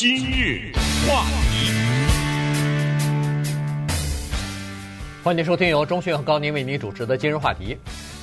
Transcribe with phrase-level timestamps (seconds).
[0.00, 0.72] 今日
[1.06, 1.70] 话题，
[5.22, 7.76] 欢迎收听由中讯和高宁为您主持的今日话题。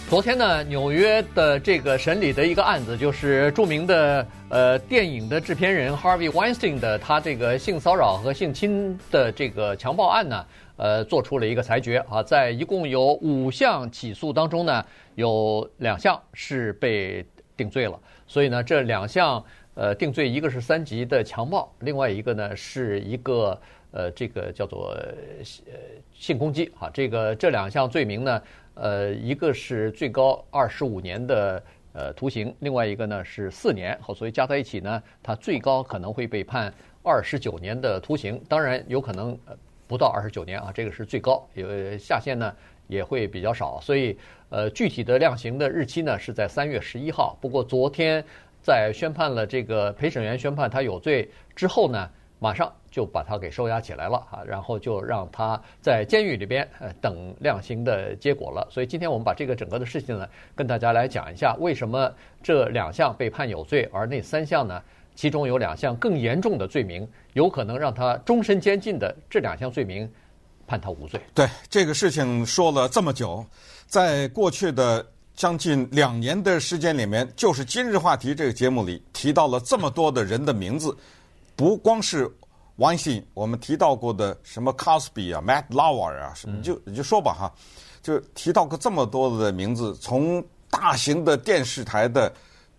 [0.09, 10.43] 昨天呢，纽约的这个审理的一个案子，就是著名的呃电影的制片人 Harvey Weinstein 的他这个性骚扰和性侵的这个强暴案呢，
[10.77, 14.83] 呃，做出了一个裁决啊，在一共有五项起诉当中呢，
[15.13, 17.23] 有两项是被
[17.55, 19.43] 定罪了，所以呢，这两项
[19.77, 23.57] 呃定罪，一个是三级的强暴，另外一个呢是一个
[23.91, 24.89] 呃这个叫做
[25.67, 25.77] 呃
[26.13, 28.41] 性攻击啊，这个这两项罪名呢。
[28.79, 31.63] 呃，一个是最高二十五年的
[31.93, 36.71] 呃徒刑，另外一个呢是四年，好，所以加在一起呢，他最高可能会被判
[37.01, 38.39] 二十九年的徒刑。
[38.47, 39.35] 当然有可能
[39.87, 42.53] 不到二十九年啊，这个是最高，有下限呢
[42.87, 43.81] 也会比较少。
[43.81, 44.15] 所以
[44.49, 47.35] 呃，具体的量刑的日期呢是在三月十一号。
[47.41, 48.23] 不过昨天
[48.67, 58.67] 在宣判了这个陪审员宣判他有罪之后呢，马上就把他给收押起来了啊，然后就让他在监狱里边呃等量刑的结果了。
[58.69, 64.83] 所以今天我们把这个整个的事情呢，跟大家来讲一下，为什么这两项被判有罪，而那三项呢，
[65.15, 70.11] 其中有两项更严重的罪名，有可能让他终身监禁的这两项罪名，
[70.67, 71.17] 判他无罪。
[71.33, 73.45] 对这个事情说了这么久，
[73.85, 75.05] 在过去的
[75.37, 80.97] 将近两年的时间里面，就是今日话题这个节目里提到了这么多的人的名字。
[81.55, 82.27] 不光是
[82.75, 87.53] Weinstein，我们提到过的什么 Cosby 啊、Matt Lauer 啊，什么就你就说吧哈，
[88.01, 92.33] 就提到过这么多的名字，从大型的电视台的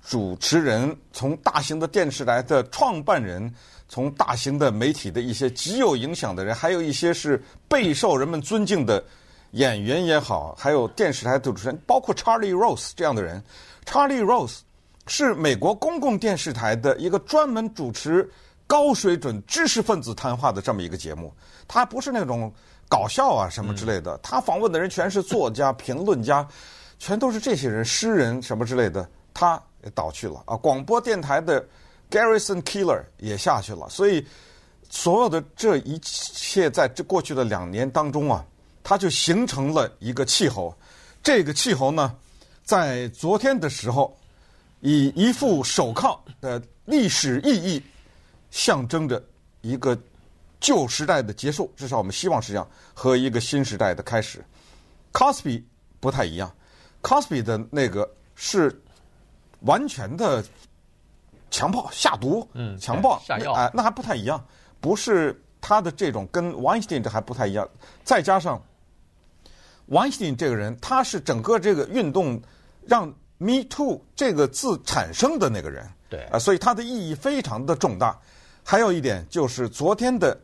[0.05, 3.55] 主持人，从大型的电视台的创办人，
[3.89, 9.03] 从大型的媒体的一些极有影响的人，还有一些是备受人们尊敬的
[9.53, 13.43] 演员也好，还有电视台的主持人，包括 Charlie Rose 这样的人。
[13.85, 14.59] Charlie Rose
[15.07, 18.31] 是美国公共电视台的一个专门主持。
[18.71, 21.33] 高水准知识分子谈话的这么一个节目，
[21.67, 22.53] 他不是那种
[22.87, 26.47] 搞笑啊什么之类的，他访问的人全是作家、评论家，
[26.99, 30.55] 全都是这些人，诗人什么之类的，他也倒去了啊。
[30.55, 31.67] 广播电台的
[32.11, 34.23] Garrison Keillor 也下去了，所以
[34.91, 38.45] 所有的这一切在这过去的两年当中啊，
[38.89, 40.75] 他就形成了一个气候。
[41.23, 42.17] 这个气候呢，
[42.65, 44.17] 在昨天的时候，
[44.81, 47.83] 以一副手铐的历史意义。
[48.51, 49.23] 象征着
[49.61, 49.95] 一个
[50.59, 54.43] 旧时代的结束，至少我们希望是这样，和一个新时代的开始。
[55.13, 55.63] Cosby
[56.01, 56.51] 不太一样
[57.03, 58.75] ，Cosby 的那个是
[59.61, 60.43] 完全的
[61.51, 64.43] 强暴、下毒、嗯，强暴、下药，哎，那还不太一样，
[64.81, 67.69] 不是他的这种跟 Weinstein 这还不太一样。
[68.03, 68.59] 再加上
[69.91, 72.41] Weinstein 这个人，他是整个这个运动
[72.87, 73.07] 让
[73.39, 78.19] Me Too 这个字产生的那个人，对啊，所以他的意义非常的重大。
[78.63, 80.39] 还有一点就是昨天的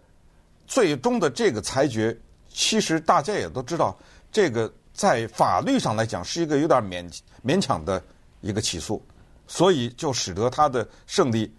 [0.66, 2.16] 最终的这个裁决，
[2.48, 3.94] 其实大家也都知道，
[4.32, 8.02] 这个在法律上来讲是一个有点勉勉强的
[8.40, 9.04] 一个起诉，
[9.46, 11.54] 所以就使得他的胜利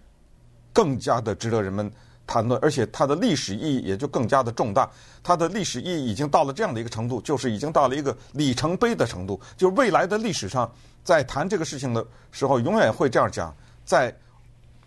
[0.72, 1.88] 更加的值得人们
[2.26, 4.90] 谈论，而且它的历史意义也就更加的重大。
[5.22, 10.70] 它的历史意义已经到了这样的一个程度，就是已经到了一个里程碑的程度，就是未来的历史上
[11.04, 13.54] 在谈这个事情的时候，永远会这样讲，
[13.84, 14.14] 在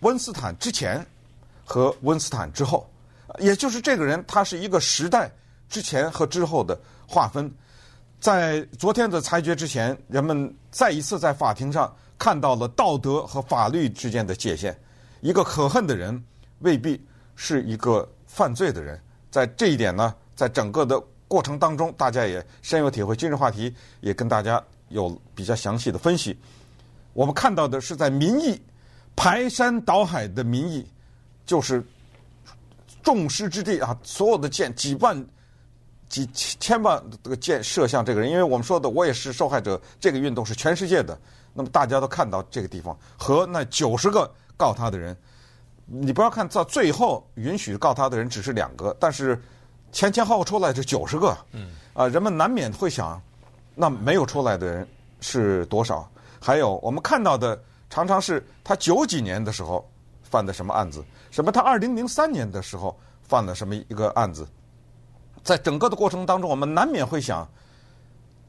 [0.01, 1.05] 温斯坦之前。
[1.71, 2.89] 和温斯坦之后，
[3.37, 5.31] 也就是这个人，他是一个时代
[5.69, 6.75] 之前和之后的
[7.07, 7.47] 划分。
[8.19, 14.75] 在昨天的裁决之前，人们再一次在法庭上看到了道德和法律之间的界限。
[15.21, 16.19] 一个可恨的人
[16.61, 16.99] 未必
[17.41, 19.01] 是一个犯罪的人。
[19.31, 23.15] 在这一点呢，在整个的过程当中，大家也深有体会。
[23.15, 26.37] 今日话题也跟大家有比较详细的分析。
[27.13, 28.61] 我们看到的是在民意
[29.15, 30.85] 排山倒海的民意。
[31.45, 31.83] 就是
[33.01, 33.97] 众矢之的啊！
[34.03, 35.27] 所有的箭，几万、
[36.07, 39.81] 几千万这个箭射向这个人，因为我们说的，我也是受害者。
[39.99, 41.19] 这个运动是全世界的，
[41.51, 45.17] 那么大家都看到这个地方和那九十个告他的人，
[45.91, 49.41] 你不要看到最后允许告他的人只是两个，但是
[49.91, 51.35] 前前后后出来是九十个。
[51.51, 51.71] 嗯。
[51.93, 53.21] 啊，人们难免会想，
[53.75, 54.87] 那没有出来的人
[55.19, 56.09] 是多少？
[56.39, 59.85] 还有我们看到的，常常是他九几年的时候
[60.23, 61.03] 犯的什么案子。
[61.31, 61.51] 什么？
[61.51, 64.47] 他二零零三年的时候犯了什么一个案子？
[65.43, 67.47] 在整个的过程当中，我们难免会想：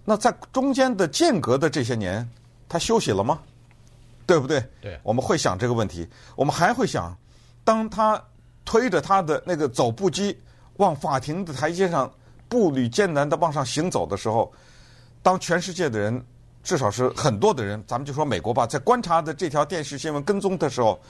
[0.04, 2.28] 那在中间的间隔的这些年，
[2.68, 3.40] 他休息了吗？
[4.26, 4.62] 对不对？
[4.80, 5.00] 对。
[5.02, 6.08] 我们会想这个问题。
[6.36, 7.16] 我们还会想，
[7.64, 8.22] 当他
[8.64, 10.38] 推着他的那个走步机
[10.76, 12.12] 往法庭的台阶上
[12.48, 14.52] 步履艰难地往上行走的时候，
[15.22, 16.24] 当全世界的人，
[16.62, 21.00] 至少是很多的人，咱们就说美国吧，在观察的这条电视新闻跟踪的时候，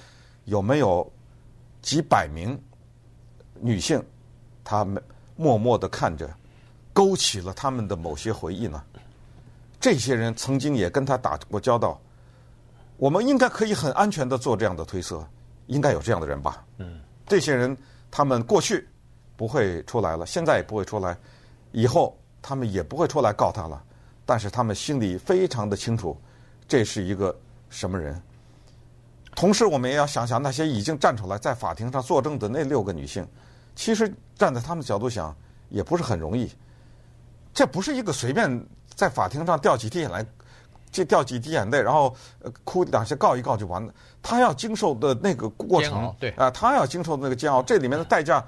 [0.44, 1.10] 有没有？
[1.82, 2.62] 几百名
[3.58, 4.04] 女性，
[4.62, 5.02] 她们
[5.34, 6.28] 默默的看着，
[6.92, 8.84] 勾起了他们的某些回忆呢？
[9.80, 11.98] 这些人曾经也跟他打过交道，
[12.98, 15.26] 我们应该可以很安全的做这样的推测，
[15.70, 16.62] 应该有这样的人吧？
[16.78, 17.76] 嗯，这些人
[18.10, 18.86] 他们过去
[19.36, 21.16] 不会出来了，现在也不会出来，
[21.72, 23.82] 以后他们也不会出来告他了。
[24.26, 26.16] 但是他们心里非常的清楚，
[26.68, 27.34] 这是一个
[27.68, 28.20] 什么人。
[29.34, 33.26] 同时，我们也要想想那些已经站出来在法庭上作证的那六个女性，
[33.74, 35.34] 其实站在他们的角度想，
[35.68, 36.50] 也不是很容易。
[37.54, 38.66] 这不是一个随便。
[38.92, 40.10] 在法庭上掉几滴眼
[40.90, 42.14] 泪，就掉几滴眼泪，然后
[42.64, 43.92] 哭两下告一告就完了。
[44.22, 48.44] 他要经受的那个过程，对啊，他要经受的那个煎熬，这里面的代价，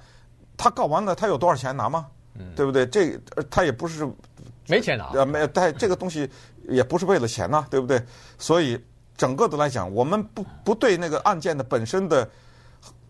[0.57, 2.07] 他告完了，他有多少钱拿吗？
[2.35, 2.87] 嗯，对不对？
[2.87, 3.19] 这
[3.51, 4.09] 他也不是
[4.69, 6.29] 没钱拿，呃，没，但这个东西
[6.69, 8.03] 也不是为了钱呐，对不对？
[8.39, 8.79] 所以
[9.17, 12.29] 整个的来讲，我们不不对那个案件的本身的。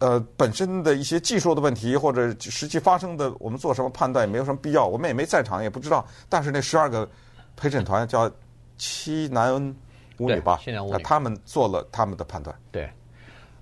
[0.01, 4.85] 呃，本身的一些技术的问题或者实际发生的，我们做什么判断也没有什么必要。
[4.85, 6.05] 我们也没在场，也不知道。
[6.29, 7.09] 但是那十二个
[7.55, 8.29] 陪审团叫
[8.83, 9.73] 七男
[10.19, 12.53] 五女吧，七男五女，他们做了他们的判断。
[12.73, 12.91] 对，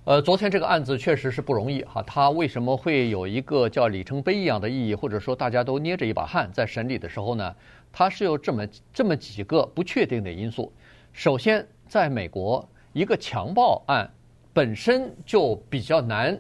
[0.04, 2.02] 呃，昨天这个案子确实是不容易哈。
[2.04, 7.54] 他为什么会有一个叫里程碑一样的意义，或者说大家都捏着一把汗在审理的时候呢？
[7.92, 10.72] 它是有这么这么几个不确定的因素。
[11.12, 14.10] 首先，在美国，一个强暴案。
[14.54, 16.36] 本身就比较难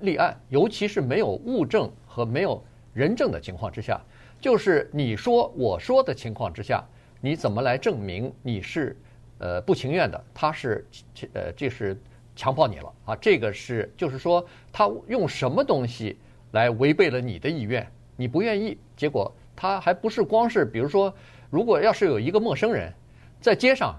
[0.00, 2.62] 立案，尤其是没有物证和没有
[2.94, 4.00] 人证的情况之下，
[4.40, 6.82] 就是你说我说的情况之下，
[7.22, 8.94] 你怎么来证明你是
[9.38, 10.22] 呃不情愿的？
[10.34, 10.84] 他是
[11.32, 11.96] 呃这是
[12.36, 13.16] 强迫你了啊？
[13.16, 16.18] 这个是就是说他用什么东西
[16.50, 17.90] 来违背了你的意愿？
[18.16, 21.14] 你不愿意，结果他还不是光是比如说，
[21.48, 22.92] 如果要是有一个陌生人
[23.40, 23.94] 在街上。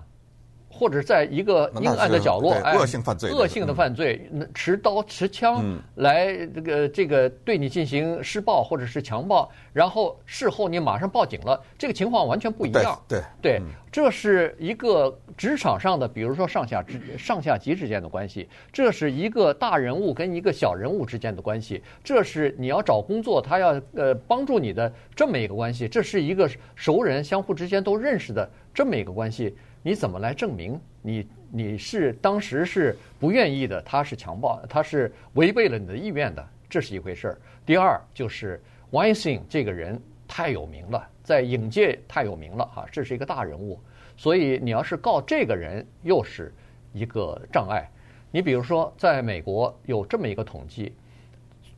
[0.73, 12.99] 或者在一个阴暗的角落，哎，恶性犯罪，恶性的犯罪，持刀持枪来这个这个对你进行施暴或者是强暴，然后事后你马上报警了，这个情况完全不一样。
[13.07, 13.61] 对对，
[13.91, 29.55] 这是一个职场上的，比如说上下之上下级之间的关系，这是一个大人物跟一个小人物之间的关系，这是你要找工作，他要呃帮助你的这么一个关系，这是一个熟人相互之间都认识的这么一个关系。
[29.83, 33.81] 你怎么来证明你你是当时是不愿意的？
[33.81, 37.37] 他是强暴，他是违背了你的意愿的，这是一回事儿。
[37.65, 38.59] 第二就是
[38.91, 43.77] Weinstein 这个人太有名了，在影界太有名了哈，这是一个大人物，
[44.15, 46.51] 所以你要是告这个人，又是
[46.93, 47.87] 一个障碍。
[48.31, 50.93] 你比如说，在美国有这么一个统计，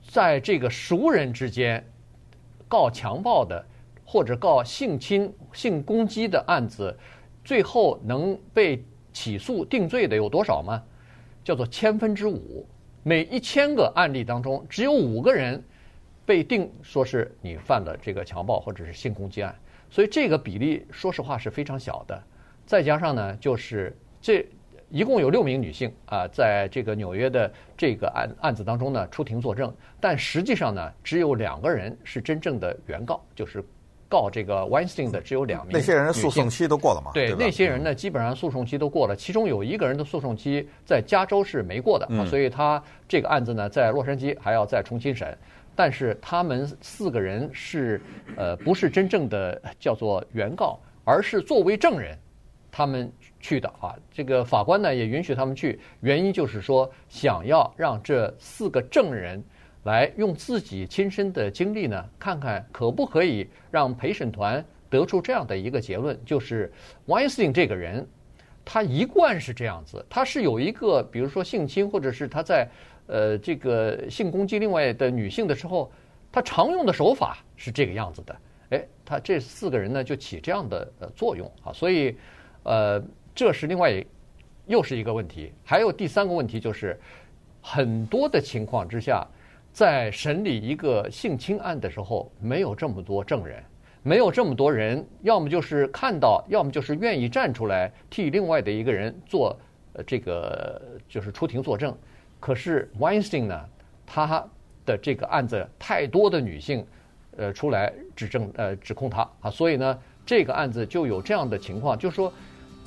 [0.08, 1.84] 在这个熟人之间
[2.68, 3.66] 告强暴的
[4.06, 6.96] 或者告性侵、性攻击的案子。
[7.46, 8.84] 最后能被
[9.14, 10.84] 起诉定罪的有多少吗？
[11.44, 12.68] 叫做千分之五，
[13.04, 15.64] 每一千个案例当中只有五个人
[16.26, 19.56] 被定说是你犯了这个强暴或者是性攻击案，
[19.92, 22.20] 所以这个比例说实话是非常小的。
[22.66, 24.44] 再加上呢，就是这
[24.90, 29.72] 一共有六名女性啊，在这个纽约的这个案案子当中呢出庭作证，
[30.02, 33.64] 但实际上呢，只有两个人是真正的原告，就是。
[34.08, 37.12] 告这个 Weinstein 的只有两名，那些人诉讼期都过了嘛？
[37.14, 39.16] 对，对，那些人呢，基本上诉讼期都过了。
[39.16, 45.38] 其中有一个人的诉讼期在加州是没过的，嗯、所以他这个案子呢，在洛杉矶还要再重新审。
[45.76, 48.00] 但是他们四个人是
[48.38, 52.18] 呃，不是真正的叫做原告，而是作为证人，
[52.72, 53.96] 他们去的啊。
[54.14, 59.44] 这个法官呢也允许他们去，原因就是说想要让这四个证人。
[59.86, 66.74] 来用自己亲身的经历呢，看看可不可以让陪审团得出这样的一个结论，就是
[67.06, 68.08] Weinstein 这个人，
[68.64, 72.68] 他一贯是这样子，他是有一个，比如说性侵，或者是他在
[73.06, 75.92] 呃这个性攻击另外的女性的时候，
[76.32, 78.36] 他常用的手法是这个样子的。
[78.72, 82.18] 哎，他这四个人呢就起这样的呃作用啊，所以
[82.64, 83.00] 呃
[83.36, 84.04] 这是另外
[84.66, 85.54] 又是一个问题。
[85.64, 87.00] 还有第三个问题就是，
[87.62, 89.24] 很多的情况之下。
[89.76, 93.62] 在审理一个性侵案的时候，没有这么多证人，
[94.04, 99.54] 没有这么多人，要么就是看到，要么就是愿意站出来替另外的一个人做，
[99.92, 101.94] 呃，这个就是出庭作证。
[102.40, 103.66] 可是 Weinstein 呢，
[104.06, 104.48] 他
[104.86, 106.88] 的这个案子太多的女性，
[107.36, 112.32] 呃，出来指证，呃，指控他啊，所以呢，这个案子就有这样的情况，就是说，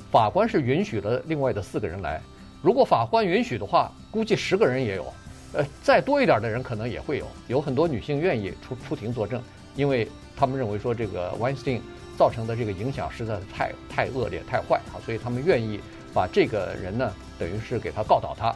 [0.09, 2.19] 法官是允许了另外的四个人来，
[2.63, 5.05] 如果法官允许的话，估计十个人也有。
[5.51, 9.41] 呃，再多一点的人可能也会有，有很多女性愿意出出庭作证，
[9.75, 11.81] 因为他们认为说这个 Weinstein
[12.17, 15.79] 造成的这个影响实在是太太恶劣、太坏啊，所以他们愿意
[16.13, 18.55] 把这个人呢，等于是给他告倒他。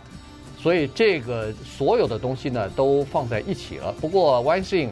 [0.58, 3.92] 所以这个所有的东西呢都放在一起了。
[4.00, 4.90] 不过 Weinstein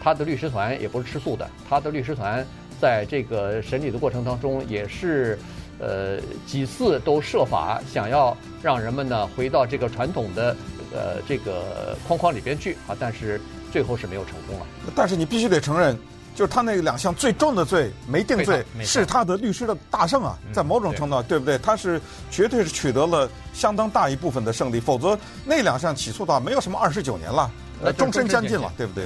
[0.00, 2.46] 他的律师团也不是吃素的，他的律师团
[2.80, 5.38] 在这个审理的过程当中也是。
[5.82, 10.56] 呃，几次都设法想要让人们呢回到这个传统的
[10.94, 13.40] 呃这个框框里边去啊，但是
[13.72, 14.66] 最后是没有成功了。
[14.94, 15.98] 但是你必须得承认，
[16.36, 21.58] 就是他那两项最重的罪没定罪，是他的律师的大胜啊，在某种程度上，对不对？
[21.58, 27.50] 他是绝对是取得了相当大一部分的胜利，否则那两项起诉的话，没有什么二十九年了，
[27.82, 29.04] 呃，终身监禁了，对不对？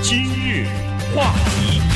[0.00, 0.68] 今日
[1.12, 1.87] 话题。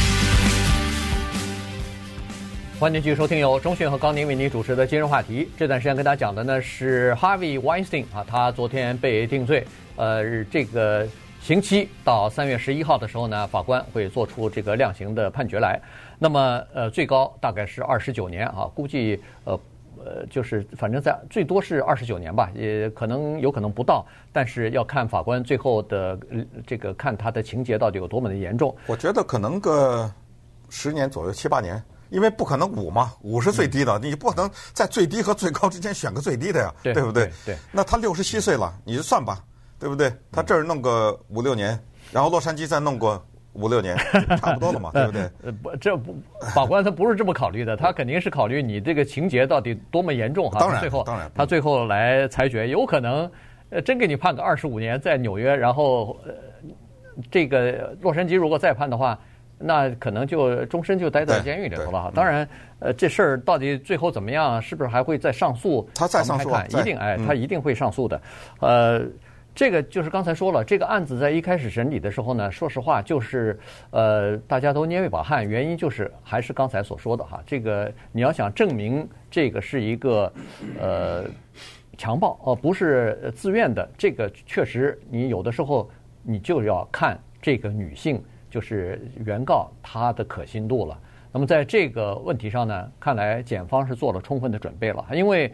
[2.82, 5.48] 欢迎继续收听由中讯和高宁为您主持的今日话题。
[5.56, 11.06] 这段时间跟大家讲的呢是 Harvey Weinstein 啊，他昨天被定罪，呃，这个
[11.40, 15.80] 刑期到三月十一号的时候呢，法官会做出这个量刑的判决来。
[16.18, 19.60] 那么呃，最高大概是二十九年啊，估计呃
[20.04, 26.18] 呃就是反正在最多是二十九年吧，也可能有可能不到，但是要看法官最后的
[26.66, 28.74] 这个看他的情节到底有多么的严重。
[28.88, 30.12] 我觉得可能个
[30.68, 31.80] 十年左右，七八年。
[32.12, 37.24] 因为不可能五嘛，五是最低的，嗯、你不可能在最低和最高之间选个最低的呀，对，对不对？
[37.46, 37.54] 对。
[37.54, 39.42] 对，那他六十七岁了，你就算吧，
[39.78, 40.12] 对不对？
[40.30, 43.18] 他这儿弄个五六年，然后洛杉矶再弄个
[43.54, 43.96] 五六年，
[44.36, 45.22] 差不多了嘛，对不对？
[45.42, 46.14] 呃不，这不
[46.54, 50.60] 法官他不是这么考虑的，他肯定是考虑你这个情节到底多么严重哈。
[50.60, 53.30] 当然，最后当然，他最后来裁决，有可能
[53.70, 56.34] 呃真给你判个二十五年在纽约，然后呃
[57.30, 59.18] 这个洛杉矶如果再判的话。
[59.62, 62.12] 那可能就终身就待在监狱里头了哈。
[62.14, 62.48] 当然，
[62.80, 65.88] 呃，这事儿到底最后怎么样，是不是还会再上诉？
[65.94, 68.20] 他再上诉，一定哎，他一定会上诉的。
[68.60, 69.02] 呃，
[69.54, 73.58] 这个就是刚才说了，这个案子在一开始审理的时候呢，说实话就是
[73.90, 80.32] 呃，大家都捏一把汗，原因就是还是刚才所说的哈，这个你要想证明这个是一个
[80.80, 81.24] 呃
[81.96, 85.88] 强暴哦，不是自愿的，这个确实你有的时候
[86.22, 88.22] 你就要看这个女性。
[88.52, 90.98] 就是原告他的可信度了。
[91.32, 95.50] 那么在这个问题上呢，看来检方是做了充分的准备了，因为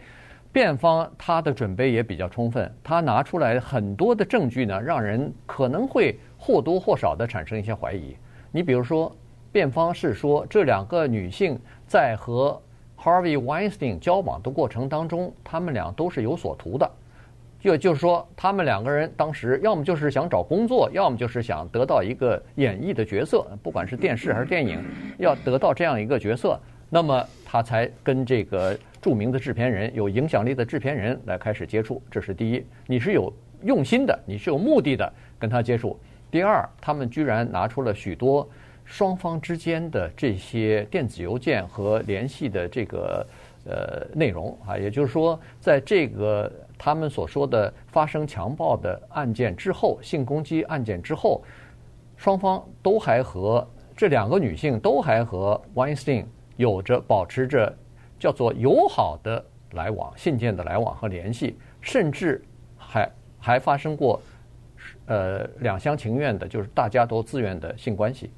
[0.51, 8.13] 辩方他的准备也比较充分，他拿出来很多的证据呢，让人可能会或多或少的产生一些怀疑。
[8.51, 9.15] 你比如说，
[9.51, 12.61] 辩方是说这两个女性在和
[12.97, 16.91] Harvey Weinstein 交往的过程当中，他们俩都是有所图的。
[17.59, 24.81] 就就是说，他们两个人当时要么就是想找工作，要么就是想得到一个演绎的角色，不管是电视还是电影，
[25.17, 26.57] 要得到这样一个角色，
[26.89, 32.01] 那么他才跟这个著名的制片人、有影响力的制片人来开始接触。
[32.09, 33.31] 这是第一，你是有
[33.63, 35.99] 用心的，你是有目的的跟他接触。
[36.31, 38.47] 第二，他们居然拿出了许多
[38.85, 43.25] 双方之间的这些电子邮件和联系的这个
[43.65, 46.51] 呃内容啊，也就是说，在这个。
[46.81, 51.43] 他们所说的发生强暴的案件之后，性攻击案件之后，
[52.15, 56.23] 双方都还和这两个女性都还和 Weinstein
[56.55, 57.75] 有着保持着
[58.17, 62.41] 叫做友好的来往、信件的来往和联系，甚至
[62.77, 64.21] 还还发生过
[65.07, 68.31] 呃两厢情愿的，就是大家都自愿的性关系。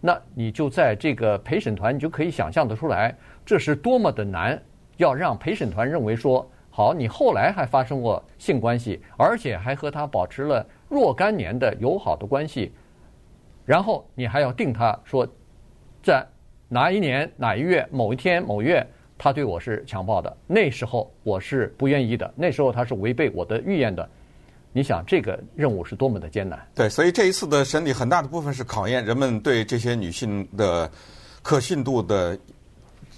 [0.00, 4.60] 那你就在这个陪审团，你就可以想象得出来，这是多么的难，
[4.96, 6.48] 要让陪审团认为说。
[6.72, 12.72] 好，你后来还发生过性关系，而且还和他保持了若干年的友好的关系，
[13.66, 15.26] 然后你还要定他说，
[16.00, 16.24] 在
[16.68, 18.86] 哪一年哪一月某一天某月，
[19.18, 24.08] 他对我是强暴的，那时候我是不愿意的，那时候他是违背我的意愿的。
[24.72, 26.64] 你想这个任务是多么的艰难？
[26.72, 30.88] 对，所以这一次的审理很大的部分是考验人们对这些女性的
[31.42, 32.38] 可信度的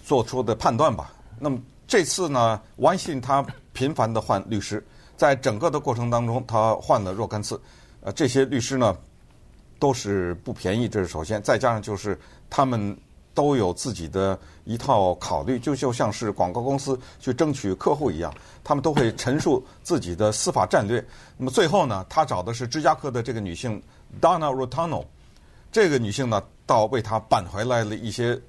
[0.04, 1.12] 做出的判断吧。
[1.38, 1.59] 那么。
[1.85, 3.44] 这次呢王信他
[3.75, 4.82] 频繁的换律师，
[5.14, 7.61] 在整个的过程当中，他换了若干次。
[8.00, 8.97] 呃，这些律师呢，
[9.78, 11.42] 都是不便宜，这是首先。
[11.42, 12.18] 再加上就是
[12.49, 12.97] 他们
[13.35, 18.32] 都有自己的一套考虑，就就像是广告公司去争取客户一样，
[18.64, 21.04] 他们都会陈述自己的司法战略。
[21.37, 23.82] 那么最后呢，他找的是芝加哥的这个女性
[24.18, 25.04] Donna Rotano，
[25.71, 28.40] 这个女性呢，倒为他扳回来了一些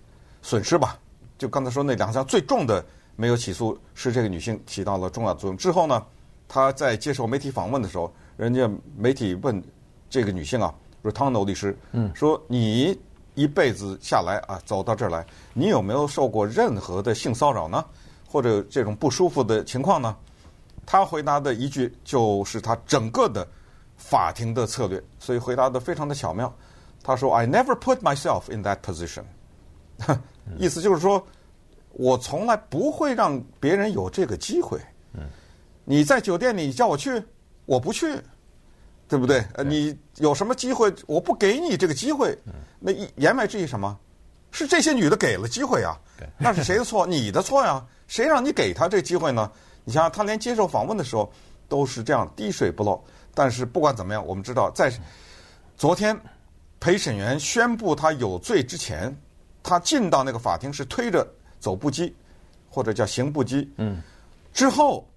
[0.41, 0.97] 损失吧。
[1.43, 2.81] 就刚才说那两项最重的。
[3.15, 5.55] 没有起诉，是这个女性起到了重要作用。
[5.55, 6.03] 之后呢，
[6.47, 9.63] 她在接受媒体访问的时候，人家媒体问
[10.09, 10.73] 这个女性啊
[11.03, 12.97] ，Rotunno 律师，嗯，说你
[13.35, 15.23] 一辈子下来啊，走到这儿来，
[15.53, 17.85] 你有没有受过任何的性骚扰呢？
[18.27, 20.15] 或者这种不舒服的情况呢？
[20.83, 23.47] 她回答的一句就是她整个的
[23.95, 26.51] 法庭的策略，所以回答的非常的巧妙。
[27.03, 29.25] 她说：“I never put myself in that position。”
[30.57, 31.25] 意思就是说。
[31.95, 34.79] 我从来不会让别人有这个机会。
[35.13, 35.29] 嗯，
[35.85, 37.23] 你在酒店里，你叫我去，
[37.67, 38.19] 我不去，
[39.07, 39.45] 对不对？
[39.53, 42.35] 呃，你有什么机会，我不给你这个机会。
[42.79, 43.95] 那言外之意什么？
[44.49, 45.93] 是这些女的给了机会啊？
[46.39, 47.05] 那是谁的错？
[47.05, 47.85] 你的错呀！
[48.07, 49.51] 谁让你给她这个机会呢？
[49.83, 51.31] 你想，想，她连接受访问的时候
[51.69, 52.99] 都是这样滴水不漏。
[53.35, 54.91] 但是不管怎么样，我们知道，在
[55.77, 56.19] 昨天
[56.79, 59.15] 陪审员宣布他有罪之前，
[59.63, 61.25] 他进到那个法庭是推着。
[61.63, 62.13] 走步机，
[62.69, 64.01] 或者叫行步机，嗯，
[64.53, 65.07] 之后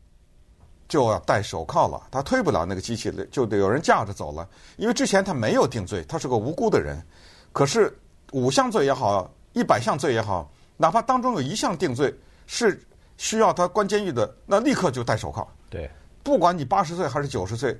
[0.87, 2.07] 就要戴手铐了。
[2.09, 4.49] 他推不了那个机器了，就得有人架着走了。
[4.77, 7.05] 因为之前他没有定罪，他是个无辜的人。
[7.53, 7.93] 可是
[8.31, 12.15] 五项罪也好，一百项罪也好，哪怕当中有一项定罪
[12.47, 12.81] 是
[13.17, 15.45] 需要他关监狱的，那立刻就戴手铐。
[15.69, 15.91] 对，
[16.23, 17.77] 不管你八十岁还是九十岁，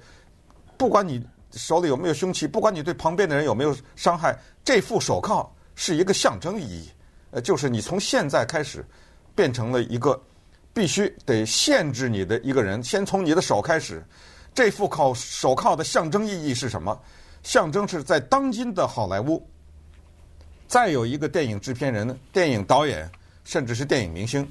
[0.77, 6.91] 不管你手里有没有凶器，不管你对旁边的人有没有伤害，这副手铐是一个象征意义。
[7.31, 8.85] 呃，就是你从现在开始，
[9.35, 10.21] 变成了一个
[10.75, 12.83] 必须得限制你的一个人。
[12.83, 14.05] 先从你的手开始，
[14.53, 17.01] 这副铐手铐的象征意义是什么？
[17.43, 19.49] 象征是在当今的好莱坞，
[20.67, 23.09] 再有一个电影制片人、电影导演，
[23.45, 24.45] 甚至是电影明星，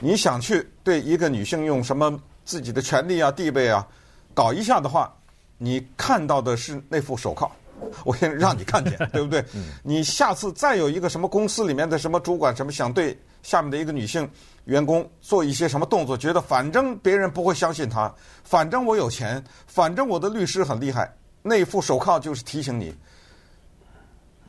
[0.00, 3.86] 你想去对一个女性用什么自己的权利啊、地位啊
[4.32, 5.14] 搞一下的话，
[5.58, 7.50] 你看到的是那副手铐。
[8.04, 9.44] 我先让你看见，对不对？
[9.82, 14.28] 你下次再有一个什么公司里面的什么主管什么想对下面的一个女性
[14.64, 18.12] 员工做一些什么动作，觉得反正别人不会相信他，
[18.44, 22.94] 反正我有钱，反正我的律师很厉害，那副手铐就是提醒你。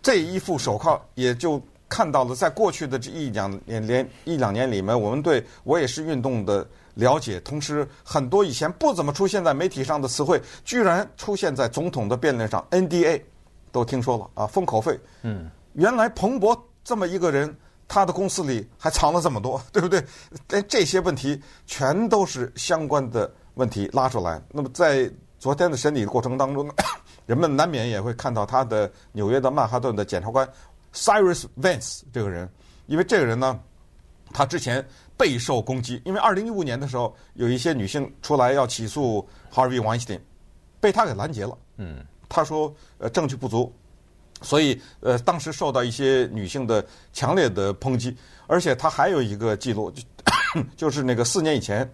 [0.02, 12.66] 这一副手铐也就看到了，在过去的这一两年连一两年里面，我们对我也是运动的了解，同时很多以前不怎么出现在媒体上的词汇，居然出现在总统的辩论上。
[12.72, 13.22] NDA
[13.72, 15.00] 都听说了啊，封口费。
[15.22, 17.56] 嗯，原来彭博这么一个人，
[17.88, 20.04] 他的公司里还藏了这么多， 对不对？
[20.48, 24.42] 但这些问题全都是相关的问题拉出来。
[24.52, 26.70] 那么在昨天的审理的过程当中，
[27.26, 30.48] 人们难免也会看到他的纽约的曼哈顿的检察官
[30.94, 32.50] Cyrus Vance 这个人，
[32.88, 33.60] 因为这个人呢，
[34.34, 34.86] 他之前。
[35.20, 40.22] 备受攻击，因为二零一五年的时候，有一些女性出来要起诉 Harvey Weinstein，
[40.80, 41.58] 被他给拦截了。
[41.76, 43.70] 嗯，他说呃证据不足，
[44.42, 48.16] 所以呃当时受到一些女性的强烈的抨击，
[48.48, 50.02] 而且他还有一个记录，就
[50.78, 51.92] 就是那个四年以前，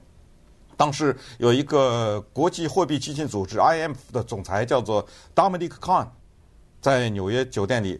[0.78, 6.08] 当时有一个国际货币基金组织 IMF 的总裁叫做 Dominic Kahn，
[6.80, 8.00] 在纽约酒店里，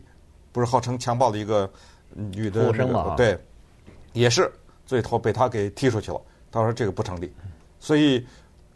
[0.52, 1.68] 不是号称强暴了一个
[2.14, 2.72] 女的？
[3.18, 3.40] 对，
[4.14, 4.54] 也是。
[4.86, 6.22] 最后被他给踢出去了。
[6.52, 7.34] 他说这个不成立，
[7.80, 8.26] 所以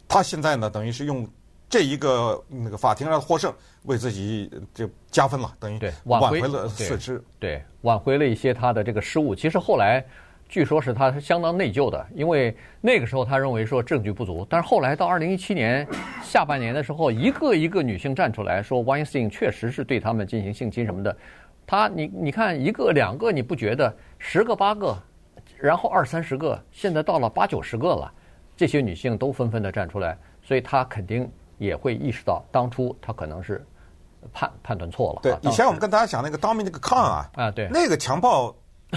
[0.06, 1.26] 他现在呢，等于是用
[1.66, 3.50] 这一个那个法庭上的获胜，
[3.84, 9.34] 为自己就加分了，等于挽回了损失，对，挽回了一些他的这个失误。
[9.34, 10.04] 其实后来
[10.46, 15.88] 据说是他是相当内疚的，因为那个时候他认为说证据不足，但是后来到二零一七年
[16.22, 21.16] 下半年的时候，一个一个女性站出来说，Weinstein 确实是对他们进行性侵什么的。
[21.66, 24.94] 他你你看一个两个你不觉得，十个八个。
[25.60, 28.10] 然后二三十个，现在到了八九十个了，
[28.56, 33.64] 这些女性都纷纷的站出来，所以她肯定也会意识到，当初她可能是
[34.32, 35.20] 判判断错了。
[35.22, 38.54] 对，以前我们跟大家讲那个 Dominic Khan 啊，啊对，那个强暴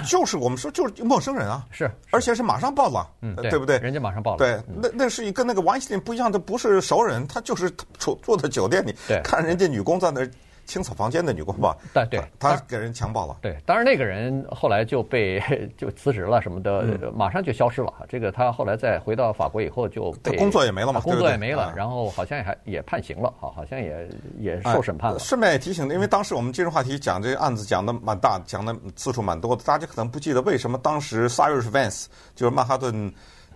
[0.07, 3.77] 就是我们说就是陌生人啊，是，而且是马上报了，嗯，对不对？
[3.79, 4.37] 人家马上报了。
[4.37, 10.31] 对，那那是一个那个 Weinstein 不一样，他不是熟人，他就是住住在酒店里，对，看人家女工在那儿。
[10.65, 13.37] 清扫房间的女工吧，对对，他给人强暴了。
[13.41, 15.41] 对，当然那个人后来就被
[15.77, 17.93] 就辞职了什么的，嗯、马上就消失了。
[18.07, 24.07] 这个他后来再回到法国以后就被工作也没了嘛，工作也没了，然后好像也还也判刑了，好，好像也
[24.39, 25.19] 也受审判了。
[25.19, 33.13] 顺便也提醒，因为当时我们今日话题讲这个案子讲的蛮大，讲的次数蛮多的，大家可能不记得为什么当时 Cyrus Vance 就是曼哈顿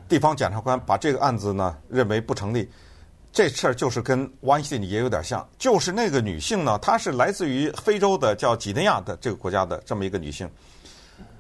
[0.10, 2.70] 地方检察官把这个案子呢认为不成立。
[3.32, 10.50] 这事儿就是跟 Weinstein 也有点像，就是那个女性呢，她是来自于非洲的叫几内亚的这个国家的这么一个女性，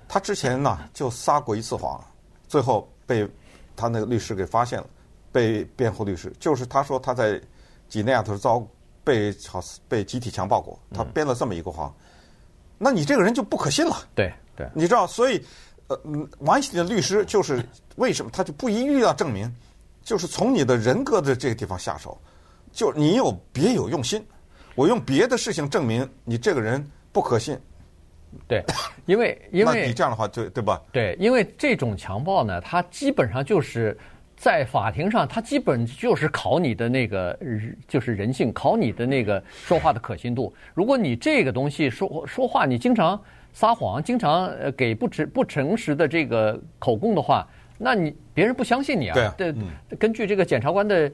[0.07, 1.99] 她之前呢就撒过一次谎，
[2.47, 3.27] 最后被
[3.75, 4.85] 她那个律师给发现了，
[5.31, 7.41] 被辩护律师就是她说她在
[7.89, 8.67] 几内亚的时候遭
[9.03, 11.91] 被好被集体强暴过，她编了这么一个谎，
[12.77, 15.43] 那你这个人就不可信了，对对，你知道，所以
[15.87, 15.97] 呃
[16.43, 19.51] ，Weinstein 的律师就是为什么他就不一律要证明。
[20.07, 22.17] 就是从你的人格的这个地方下手，
[22.71, 24.25] 就你有别有用心，
[24.73, 27.59] 我用别的事情证明你这个人不可信。
[28.47, 28.63] 对，
[29.05, 30.81] 因为因为那你这样的话，对对吧？
[30.93, 33.97] 对，因为这种强暴呢，它基本上就是
[34.37, 37.37] 在法庭上，它基本就是考你的那个
[37.85, 40.53] 就是人性，考你的那个说话的可信度。
[40.73, 47.45] 如果你这个东西说说话，你经常撒谎，经常呃给不诚不诚实的这个口供的话，
[47.77, 49.13] 那你别人不相信你啊。
[49.13, 51.11] 对啊，对，根据这个检察官的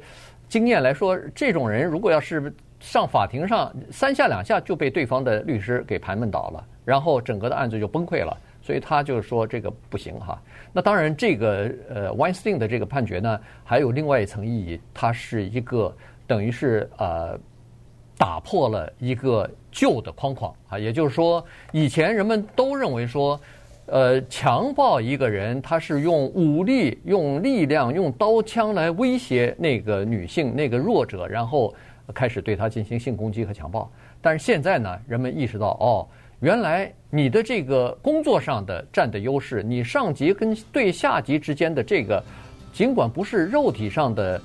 [0.47, 8.37] 经验来说，这种人如果要是上法庭上三下两下就被对方的律师给盘问倒了，然后整个的案子就崩溃了。
[8.61, 10.41] 所以他就是说这个不行哈。
[10.71, 15.95] 那当然，这个呃 Weinstein 的这个判决呢，还有另外一层意义，它是一个
[16.25, 17.39] 等于是呃。
[18.15, 23.37] 打破了一个旧的框框啊，也就是说，以前人们都认为说，
[23.85, 31.73] 呃，强暴一个人，他是用武力、用力量、用刀枪来威胁那个女性、那个弱者，然后
[32.13, 33.91] 开始对她进行性攻击和强暴。
[34.21, 36.07] 但是现在呢，人们意识到，哦，
[36.39, 42.23] 原来你的这个工作上的占的优势，你上级跟对下级之间的这个，
[42.71, 44.41] 尽管不是肉体上的。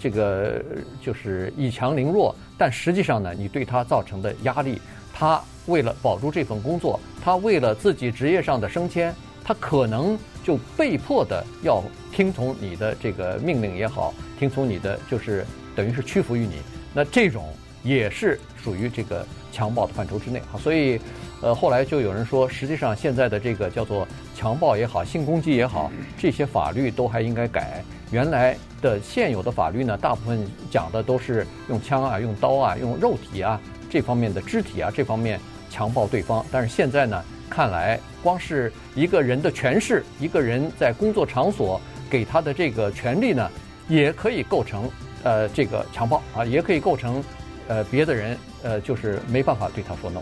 [0.00, 0.64] 这个
[0.98, 4.80] 就是以强凌弱，但实际上呢，你对他造成的压力，
[5.14, 15.46] 他为了保住这份工作，他为了自己职业上的升迁，他可能就被迫的要听从你的这个命令也好，听从你的就是
[15.76, 16.56] 等于是屈服于你。
[16.92, 20.58] 那这种也是属于这个强暴的范畴之内啊。
[20.58, 21.00] 所以，
[21.40, 27.82] 呃，后来就有人说，实际上现在的这个叫做强暴也好，性攻击也好，这些法律都还应该改。
[28.10, 33.60] 原来的现有的法律呢，大部分讲的都是用枪啊、用刀啊、用肉体啊
[33.94, 35.38] 这方面的肢体啊这方面
[35.70, 36.44] 强暴对方。
[36.50, 41.80] 但是现在呢，看来光是一个人的权势，一个人在工作场所
[42.10, 43.48] 给他的这个权利呢，
[43.88, 44.90] 也可以构成
[45.22, 47.22] 呃这个强暴啊，也可以构成
[47.68, 50.20] 呃别的人呃就是没办法对他说 no。